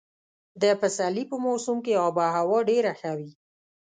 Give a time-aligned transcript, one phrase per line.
[0.61, 3.31] د پسرلي په موسم کې اب هوا ډېره ښه وي.